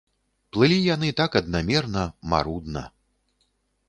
[0.55, 2.83] Плылі яны так аднамерна, марудна.